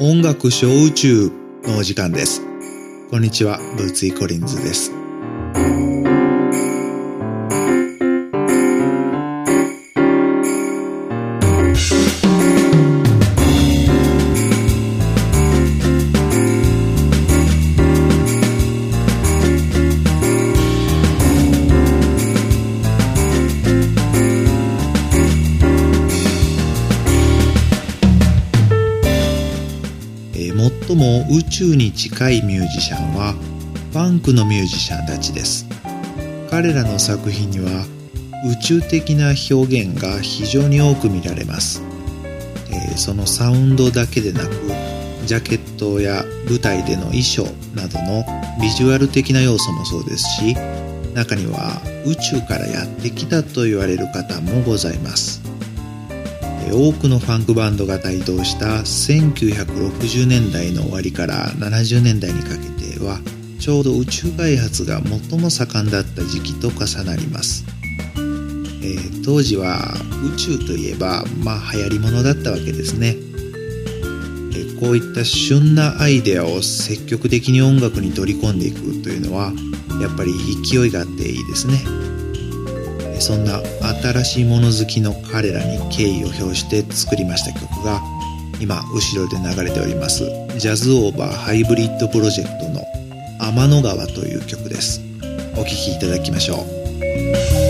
[0.00, 1.30] 音楽小宇宙
[1.64, 2.42] のお時間です。
[3.10, 4.99] こんにちは、ブーツイコリンズです。
[30.86, 33.32] 最も宇宙に近いミュージシャンは
[33.92, 35.66] ファンクのミュージシャンたちです。
[36.50, 37.86] 彼らの作品には
[38.44, 41.82] 宇宙的な表現が非常に多く見られます、
[42.70, 44.50] えーそのサウンドだけでなく
[45.26, 48.24] ジャケットや舞台での衣装などの
[48.60, 50.54] ビジュアル的な要素もそうですし
[51.14, 55.39] 中には宇宙からやってきたと言われる方もございます。
[56.72, 63.20] 多くのファンクバンドが台頭した1960年代の終わりから70年代にかけては
[63.58, 67.64] ちょうど宇宙開発が最も盛んだった時期と重なります、
[68.16, 69.94] えー当時は
[70.34, 73.16] 宇宙といえばまあ流行り物だったわけですね、
[74.54, 79.52] えこういった旬なアイデアを積極的に音楽に取り込んでいくというのは
[80.00, 80.32] やっぱり
[80.64, 82.09] 勢いがあっていいですね。
[83.20, 83.60] そんな
[84.02, 88.00] 新しいもの好きの彼らに敬意を表して作りました曲が
[88.60, 90.24] 今後ろで流れております
[90.58, 92.82] ジャズオーバーハイブリッドプロジェクトの
[93.38, 95.00] 天の川という曲です。
[95.54, 97.69] お聴きいただきましょう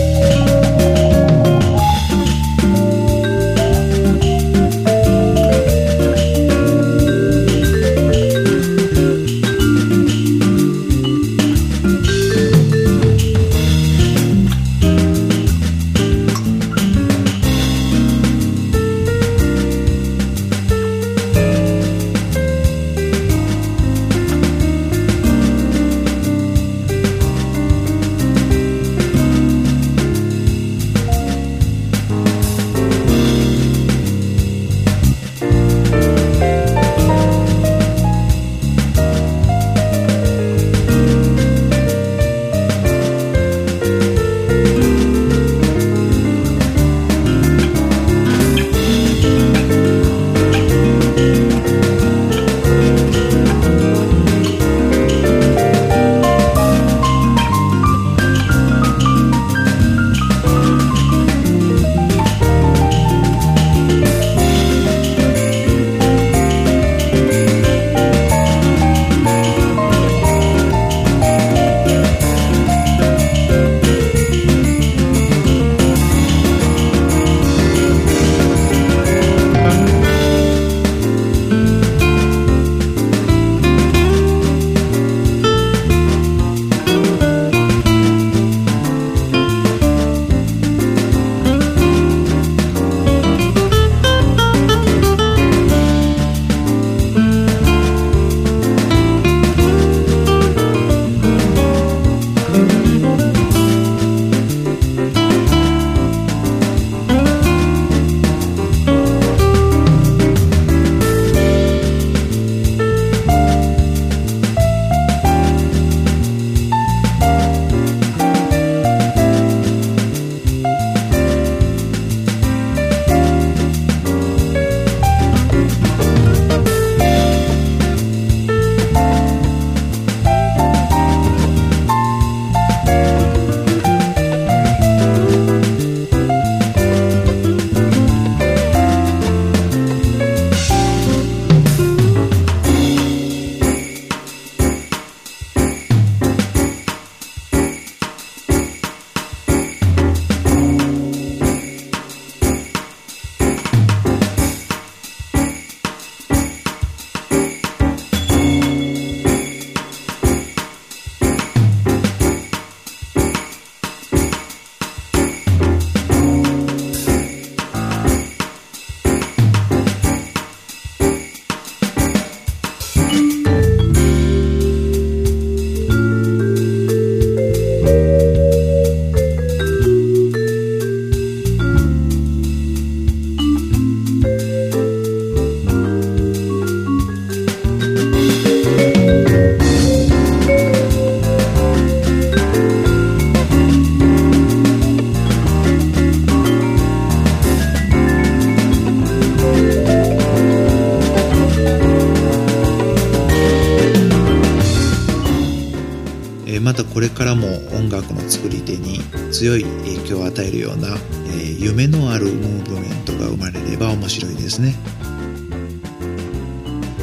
[206.61, 208.99] またこれからも音楽の作り手に
[209.31, 210.89] 強い影響を与えるような、
[211.35, 214.75] え、夢のあるムーブメントが生まれれば面白いですね。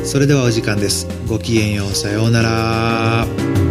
[0.04, 1.06] それではお時間です。
[1.28, 1.88] ごきげんよう。
[1.90, 3.67] さようなら。